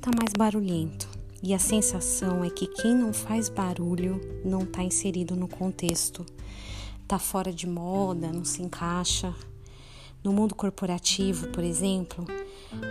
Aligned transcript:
tá 0.00 0.10
mais 0.18 0.32
barulhento. 0.32 1.06
E 1.42 1.52
a 1.52 1.58
sensação 1.58 2.42
é 2.42 2.48
que 2.48 2.66
quem 2.66 2.94
não 2.94 3.12
faz 3.12 3.50
barulho 3.50 4.18
não 4.42 4.62
está 4.62 4.82
inserido 4.82 5.36
no 5.36 5.46
contexto, 5.46 6.24
está 7.02 7.18
fora 7.18 7.52
de 7.52 7.66
moda, 7.66 8.32
não 8.32 8.42
se 8.42 8.62
encaixa. 8.62 9.34
No 10.24 10.32
mundo 10.32 10.54
corporativo, 10.54 11.48
por 11.48 11.62
exemplo, 11.62 12.24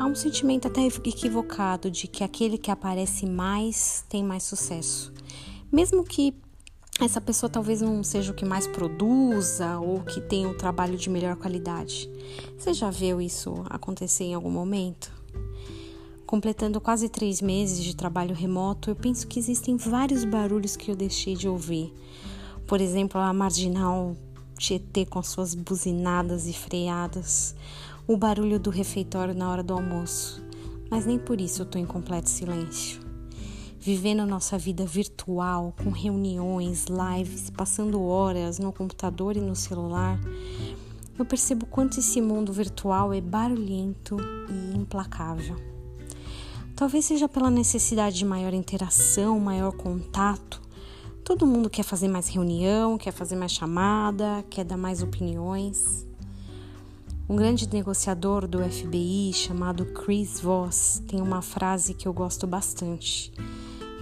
há 0.00 0.06
um 0.06 0.14
sentimento 0.16 0.66
até 0.66 0.84
equivocado 0.86 1.88
de 1.88 2.08
que 2.08 2.24
aquele 2.24 2.58
que 2.58 2.70
aparece 2.70 3.26
mais 3.26 4.04
tem 4.08 4.24
mais 4.24 4.42
sucesso. 4.42 5.12
Mesmo 5.70 6.02
que 6.02 6.34
essa 7.00 7.20
pessoa 7.20 7.48
talvez 7.48 7.80
não 7.80 8.02
seja 8.02 8.32
o 8.32 8.34
que 8.34 8.44
mais 8.44 8.66
produza 8.66 9.78
ou 9.78 10.00
que 10.00 10.20
tenha 10.20 10.48
um 10.48 10.56
trabalho 10.56 10.96
de 10.96 11.10
melhor 11.10 11.36
qualidade. 11.36 12.10
Você 12.58 12.74
já 12.74 12.90
viu 12.90 13.20
isso 13.20 13.54
acontecer 13.70 14.24
em 14.24 14.34
algum 14.34 14.50
momento? 14.50 15.14
Completando 16.26 16.80
quase 16.80 17.08
três 17.08 17.40
meses 17.40 17.82
de 17.82 17.94
trabalho 17.94 18.34
remoto, 18.34 18.90
eu 18.90 18.96
penso 18.96 19.26
que 19.26 19.38
existem 19.38 19.76
vários 19.76 20.24
barulhos 20.24 20.76
que 20.76 20.90
eu 20.90 20.96
deixei 20.96 21.36
de 21.36 21.48
ouvir. 21.48 21.94
Por 22.66 22.80
exemplo, 22.80 23.20
a 23.20 23.32
marginal 23.32 24.16
Tietê 24.58 25.06
com 25.06 25.22
suas 25.22 25.54
buzinadas 25.54 26.48
e 26.48 26.52
freadas, 26.52 27.54
o 28.06 28.16
barulho 28.16 28.58
do 28.58 28.70
refeitório 28.70 29.34
na 29.34 29.50
hora 29.50 29.62
do 29.62 29.74
almoço. 29.74 30.42
Mas 30.90 31.06
nem 31.06 31.18
por 31.18 31.40
isso 31.40 31.62
eu 31.62 31.64
estou 31.64 31.80
em 31.80 31.86
completo 31.86 32.28
silêncio 32.28 33.06
vivendo 33.86 34.26
nossa 34.26 34.58
vida 34.58 34.84
virtual, 34.84 35.72
com 35.80 35.90
reuniões, 35.90 36.86
lives, 36.86 37.50
passando 37.50 38.02
horas 38.02 38.58
no 38.58 38.72
computador 38.72 39.36
e 39.36 39.40
no 39.40 39.54
celular, 39.54 40.18
eu 41.16 41.24
percebo 41.24 41.66
quanto 41.66 42.00
esse 42.00 42.20
mundo 42.20 42.52
virtual 42.52 43.14
é 43.14 43.20
barulhento 43.20 44.16
e 44.50 44.76
implacável. 44.76 45.75
Talvez 46.76 47.06
seja 47.06 47.26
pela 47.26 47.50
necessidade 47.50 48.18
de 48.18 48.24
maior 48.26 48.52
interação, 48.52 49.40
maior 49.40 49.72
contato. 49.72 50.60
Todo 51.24 51.46
mundo 51.46 51.70
quer 51.70 51.82
fazer 51.82 52.06
mais 52.06 52.28
reunião, 52.28 52.98
quer 52.98 53.12
fazer 53.12 53.34
mais 53.34 53.52
chamada, 53.52 54.44
quer 54.50 54.62
dar 54.62 54.76
mais 54.76 55.02
opiniões. 55.02 56.06
Um 57.26 57.34
grande 57.34 57.66
negociador 57.72 58.46
do 58.46 58.62
FBI 58.62 59.32
chamado 59.32 59.86
Chris 59.86 60.38
Voss 60.38 61.02
tem 61.08 61.22
uma 61.22 61.40
frase 61.40 61.94
que 61.94 62.06
eu 62.06 62.12
gosto 62.12 62.46
bastante. 62.46 63.32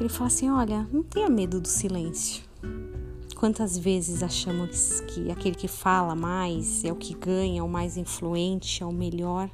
Ele 0.01 0.09
fala 0.09 0.27
assim: 0.27 0.51
olha, 0.51 0.85
não 0.93 1.05
tenha 1.05 1.31
medo 1.31 1.61
do 1.61 1.69
silêncio. 1.69 2.43
Quantas 3.37 3.79
vezes 3.79 4.21
achamos 4.21 5.01
que 5.03 5.31
aquele 5.31 5.55
que 5.55 5.69
fala 5.69 6.17
mais 6.17 6.85
é 6.85 6.91
o 6.91 6.97
que 6.97 7.15
ganha, 7.15 7.61
é 7.61 7.63
o 7.63 7.69
mais 7.69 7.97
influente, 7.97 8.83
é 8.83 8.87
o 8.87 8.93
melhor? 8.93 9.49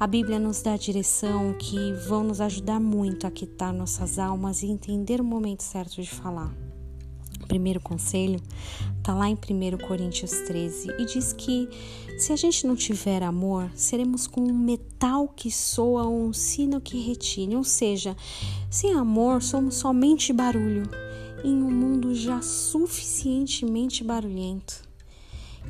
A 0.00 0.06
Bíblia 0.06 0.38
nos 0.38 0.62
dá 0.62 0.78
direção 0.78 1.52
que 1.58 1.92
vão 2.08 2.24
nos 2.24 2.40
ajudar 2.40 2.80
muito 2.80 3.26
a 3.26 3.30
quitar 3.30 3.70
nossas 3.70 4.18
almas 4.18 4.62
e 4.62 4.66
entender 4.66 5.20
o 5.20 5.24
momento 5.24 5.62
certo 5.62 6.00
de 6.00 6.08
falar. 6.08 6.50
O 7.42 7.46
primeiro 7.46 7.80
conselho 7.80 8.40
está 8.96 9.14
lá 9.14 9.28
em 9.28 9.34
1 9.34 9.86
Coríntios 9.86 10.30
13 10.46 10.92
e 10.98 11.04
diz 11.04 11.34
que 11.34 11.68
se 12.18 12.32
a 12.32 12.36
gente 12.36 12.66
não 12.66 12.74
tiver 12.74 13.22
amor, 13.22 13.70
seremos 13.74 14.26
como 14.26 14.48
um 14.48 14.58
metal 14.58 15.28
que 15.28 15.50
soa 15.50 16.04
ou 16.04 16.28
um 16.28 16.32
sino 16.32 16.80
que 16.80 16.98
retine, 16.98 17.54
ou 17.54 17.64
seja, 17.64 18.16
sem 18.70 18.94
amor 18.94 19.42
somos 19.42 19.74
somente 19.74 20.32
barulho 20.32 20.84
em 21.44 21.62
um 21.62 21.70
mundo 21.70 22.14
já 22.14 22.40
suficientemente 22.40 24.02
barulhento. 24.02 24.82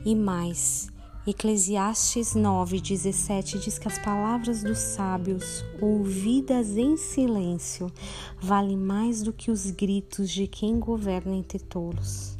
E 0.04 0.14
mais, 0.14 0.88
Eclesiastes 1.26 2.34
9:17 2.34 3.58
diz 3.58 3.78
que 3.78 3.86
as 3.86 3.98
palavras 3.98 4.62
dos 4.62 4.78
sábios, 4.78 5.62
ouvidas 5.78 6.78
em 6.78 6.96
silêncio, 6.96 7.92
valem 8.40 8.78
mais 8.78 9.22
do 9.22 9.30
que 9.30 9.50
os 9.50 9.70
gritos 9.70 10.30
de 10.30 10.46
quem 10.46 10.80
governa 10.80 11.34
entre 11.34 11.58
tolos. 11.58 12.38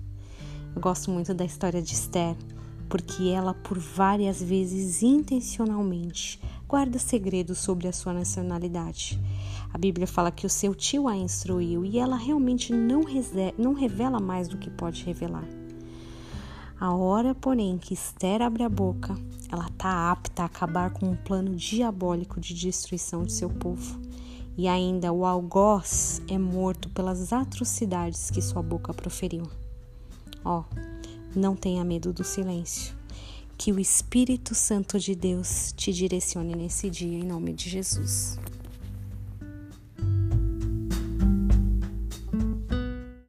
Eu 0.74 0.80
gosto 0.80 1.10
muito 1.10 1.34
da 1.34 1.44
história 1.44 1.82
de 1.82 1.92
Esther, 1.92 2.34
porque 2.88 3.24
ela, 3.24 3.52
por 3.52 3.78
várias 3.78 4.42
vezes 4.42 5.02
intencionalmente, 5.02 6.40
guarda 6.66 6.98
segredos 6.98 7.58
sobre 7.58 7.86
a 7.86 7.92
sua 7.92 8.14
nacionalidade. 8.14 9.20
A 9.74 9.76
Bíblia 9.76 10.06
fala 10.06 10.30
que 10.30 10.46
o 10.46 10.50
seu 10.50 10.74
tio 10.74 11.06
a 11.06 11.14
instruiu 11.14 11.84
e 11.84 11.98
ela 11.98 12.16
realmente 12.16 12.72
não, 12.72 13.02
não 13.58 13.74
revela 13.74 14.18
mais 14.18 14.48
do 14.48 14.56
que 14.56 14.70
pode 14.70 15.04
revelar. 15.04 15.59
A 16.80 16.94
hora, 16.94 17.34
porém, 17.34 17.76
que 17.76 17.92
Esther 17.92 18.40
abre 18.40 18.62
a 18.62 18.68
boca, 18.68 19.14
ela 19.52 19.66
está 19.66 20.10
apta 20.10 20.42
a 20.42 20.46
acabar 20.46 20.90
com 20.90 21.10
um 21.10 21.14
plano 21.14 21.54
diabólico 21.54 22.40
de 22.40 22.54
destruição 22.54 23.22
de 23.22 23.34
seu 23.34 23.50
povo. 23.50 24.00
E 24.56 24.66
ainda 24.66 25.12
o 25.12 25.26
algoz 25.26 26.22
é 26.26 26.38
morto 26.38 26.88
pelas 26.88 27.34
atrocidades 27.34 28.30
que 28.30 28.40
sua 28.40 28.62
boca 28.62 28.94
proferiu. 28.94 29.46
Ó, 30.42 30.60
oh, 30.60 31.38
não 31.38 31.54
tenha 31.54 31.84
medo 31.84 32.14
do 32.14 32.24
silêncio. 32.24 32.96
Que 33.58 33.72
o 33.72 33.78
Espírito 33.78 34.54
Santo 34.54 34.98
de 34.98 35.14
Deus 35.14 35.74
te 35.76 35.92
direcione 35.92 36.56
nesse 36.56 36.88
dia, 36.88 37.18
em 37.18 37.24
nome 37.24 37.52
de 37.52 37.68
Jesus. 37.68 38.38